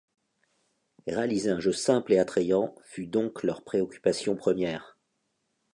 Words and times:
Réaliser 1.05 1.51
un 1.51 1.59
jeu 1.59 1.73
simple 1.73 2.13
et 2.13 2.17
attrayant 2.17 2.73
fut 2.85 3.05
donc 3.05 3.43
leur 3.43 3.63
préoccupation 3.63 4.35
première. 4.35 4.97